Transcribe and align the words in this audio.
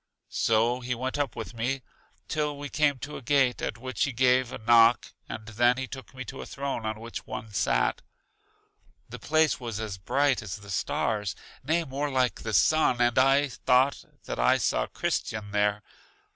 So 0.29 0.79
he 0.79 0.95
went 0.95 1.19
up 1.19 1.35
with 1.35 1.53
me 1.53 1.83
till 2.27 2.57
we 2.57 2.69
came 2.69 2.97
to 2.97 3.17
a 3.17 3.21
gate, 3.21 3.61
at 3.61 3.77
which 3.77 4.05
he 4.05 4.11
gave 4.11 4.51
a 4.51 4.57
knock 4.57 5.13
and 5.29 5.45
then 5.47 5.77
he 5.77 5.85
took 5.85 6.15
me 6.15 6.25
to 6.25 6.41
a 6.41 6.45
throne 6.47 6.87
on 6.87 6.99
which 6.99 7.27
one 7.27 7.53
sat. 7.53 8.01
The 9.09 9.19
place 9.19 9.59
was 9.59 9.79
as 9.79 9.99
bright 9.99 10.41
as 10.41 10.55
the 10.57 10.71
stars, 10.71 11.35
nay 11.63 11.83
more 11.83 12.09
like 12.09 12.41
the 12.41 12.51
sun. 12.53 12.99
And 12.99 13.19
I 13.19 13.47
thought 13.49 14.03
that 14.23 14.39
I 14.39 14.57
saw 14.57 14.87
Christian 14.87 15.51
there. 15.51 15.83